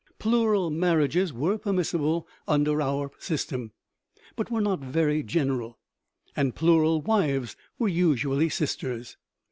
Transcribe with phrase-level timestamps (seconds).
[0.17, 3.71] Plural marriages were permissible under our system,
[4.35, 5.77] but were not very general,
[6.35, 9.17] and plural wives were usually sisters.